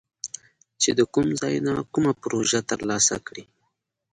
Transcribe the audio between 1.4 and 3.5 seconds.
ځای نه کومه پروژه تر لاسه کړي